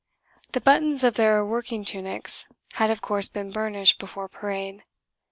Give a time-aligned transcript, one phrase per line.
[0.53, 4.83] The buttons of their working tunics had of course been burnished before parade.